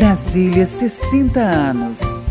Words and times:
Brasília 0.00 0.64
60 0.64 1.38
anos. 1.38 2.22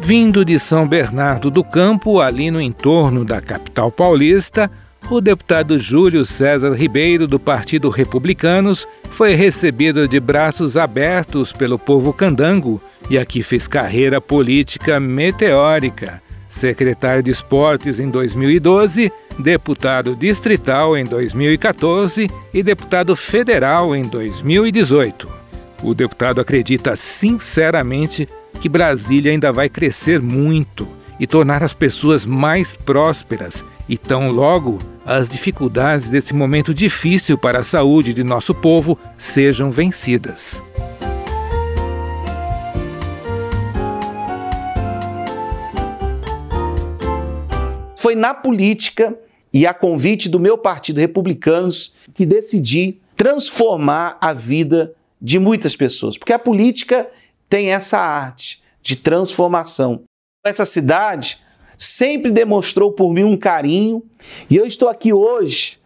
Vindo 0.00 0.44
de 0.44 0.60
São 0.60 0.86
Bernardo 0.86 1.50
do 1.50 1.64
Campo, 1.64 2.20
ali 2.20 2.52
no 2.52 2.60
entorno 2.60 3.24
da 3.24 3.40
capital 3.40 3.90
paulista, 3.90 4.70
o 5.10 5.20
deputado 5.20 5.76
Júlio 5.76 6.24
César 6.24 6.72
Ribeiro, 6.74 7.26
do 7.26 7.40
Partido 7.40 7.90
Republicanos, 7.90 8.86
foi 9.10 9.34
recebido 9.34 10.06
de 10.06 10.20
braços 10.20 10.76
abertos 10.76 11.52
pelo 11.52 11.80
povo 11.80 12.12
candango 12.12 12.80
e 13.10 13.18
aqui 13.18 13.42
fez 13.42 13.66
carreira 13.66 14.20
política 14.20 15.00
meteórica. 15.00 16.22
Secretário 16.48 17.24
de 17.24 17.32
Esportes 17.32 17.98
em 17.98 18.08
2012, 18.08 19.10
deputado 19.38 20.14
distrital 20.14 20.96
em 20.96 21.04
2014 21.04 22.30
e 22.52 22.62
deputado 22.62 23.16
federal 23.16 23.94
em 23.94 24.04
2018. 24.04 25.28
O 25.82 25.94
deputado 25.94 26.40
acredita 26.40 26.94
sinceramente 26.96 28.28
que 28.60 28.68
Brasília 28.68 29.32
ainda 29.32 29.52
vai 29.52 29.68
crescer 29.68 30.20
muito 30.20 30.86
e 31.18 31.26
tornar 31.26 31.62
as 31.62 31.74
pessoas 31.74 32.24
mais 32.26 32.76
prósperas, 32.76 33.64
e 33.88 33.96
tão 33.96 34.30
logo 34.30 34.78
as 35.04 35.28
dificuldades 35.28 36.08
desse 36.08 36.32
momento 36.32 36.72
difícil 36.72 37.36
para 37.36 37.60
a 37.60 37.64
saúde 37.64 38.14
de 38.14 38.22
nosso 38.22 38.54
povo 38.54 38.98
sejam 39.18 39.70
vencidas. 39.70 40.62
Foi 47.96 48.16
na 48.16 48.34
política 48.34 49.16
e 49.52 49.66
a 49.66 49.74
convite 49.74 50.28
do 50.28 50.40
meu 50.40 50.56
partido 50.56 50.98
Republicanos 50.98 51.94
que 52.14 52.24
decidi 52.24 53.00
transformar 53.16 54.16
a 54.20 54.32
vida 54.32 54.94
de 55.20 55.38
muitas 55.38 55.76
pessoas, 55.76 56.16
porque 56.16 56.32
a 56.32 56.38
política 56.38 57.08
tem 57.48 57.72
essa 57.72 57.98
arte 57.98 58.62
de 58.80 58.96
transformação. 58.96 60.02
Essa 60.44 60.64
cidade 60.64 61.40
sempre 61.76 62.32
demonstrou 62.32 62.92
por 62.92 63.12
mim 63.12 63.24
um 63.24 63.36
carinho 63.36 64.02
e 64.48 64.56
eu 64.56 64.66
estou 64.66 64.88
aqui 64.88 65.12
hoje 65.12 65.78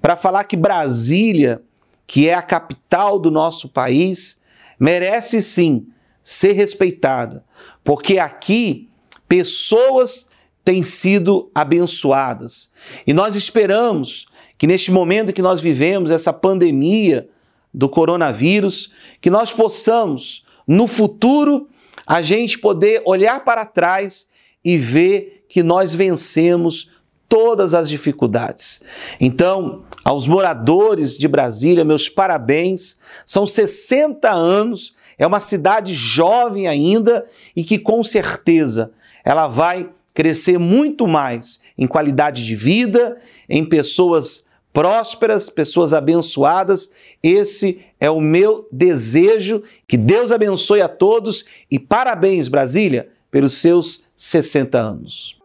para 0.00 0.16
falar 0.16 0.44
que 0.44 0.56
Brasília, 0.56 1.60
que 2.06 2.28
é 2.28 2.34
a 2.34 2.42
capital 2.42 3.18
do 3.18 3.30
nosso 3.30 3.68
país, 3.68 4.40
merece 4.78 5.42
sim 5.42 5.86
ser 6.22 6.52
respeitada, 6.52 7.44
porque 7.82 8.18
aqui 8.18 8.88
pessoas 9.28 10.28
têm 10.68 10.82
sido 10.82 11.50
abençoadas. 11.54 12.70
E 13.06 13.14
nós 13.14 13.34
esperamos 13.34 14.26
que 14.58 14.66
neste 14.66 14.92
momento 14.92 15.32
que 15.32 15.40
nós 15.40 15.62
vivemos, 15.62 16.10
essa 16.10 16.30
pandemia 16.30 17.26
do 17.72 17.88
coronavírus, 17.88 18.92
que 19.18 19.30
nós 19.30 19.50
possamos, 19.50 20.44
no 20.66 20.86
futuro, 20.86 21.70
a 22.06 22.20
gente 22.20 22.58
poder 22.58 23.02
olhar 23.06 23.46
para 23.46 23.64
trás 23.64 24.28
e 24.62 24.76
ver 24.76 25.46
que 25.48 25.62
nós 25.62 25.94
vencemos 25.94 26.90
todas 27.26 27.72
as 27.72 27.88
dificuldades. 27.88 28.82
Então, 29.18 29.84
aos 30.04 30.26
moradores 30.26 31.16
de 31.16 31.26
Brasília, 31.26 31.82
meus 31.82 32.10
parabéns. 32.10 32.98
São 33.24 33.46
60 33.46 34.30
anos, 34.30 34.94
é 35.16 35.26
uma 35.26 35.40
cidade 35.40 35.94
jovem 35.94 36.66
ainda 36.66 37.24
e 37.56 37.64
que 37.64 37.78
com 37.78 38.04
certeza 38.04 38.92
ela 39.24 39.48
vai 39.48 39.88
crescer 40.18 40.58
muito 40.58 41.06
mais 41.06 41.60
em 41.78 41.86
qualidade 41.86 42.44
de 42.44 42.56
vida, 42.56 43.18
em 43.48 43.64
pessoas 43.64 44.44
prósperas, 44.72 45.48
pessoas 45.48 45.92
abençoadas. 45.92 46.90
Esse 47.22 47.78
é 48.00 48.10
o 48.10 48.20
meu 48.20 48.66
desejo. 48.72 49.62
Que 49.86 49.96
Deus 49.96 50.32
abençoe 50.32 50.82
a 50.82 50.88
todos 50.88 51.44
e 51.70 51.78
parabéns, 51.78 52.48
Brasília, 52.48 53.06
pelos 53.30 53.58
seus 53.58 54.06
60 54.16 54.76
anos. 54.76 55.38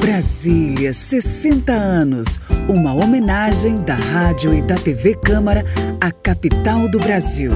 Brasília, 0.00 0.92
60 0.92 1.72
anos. 1.72 2.40
Uma 2.68 2.92
homenagem 2.92 3.82
da 3.82 3.94
Rádio 3.94 4.52
e 4.52 4.62
da 4.62 4.74
TV 4.74 5.14
Câmara 5.14 5.64
à 6.00 6.10
capital 6.10 6.88
do 6.88 6.98
Brasil. 6.98 7.52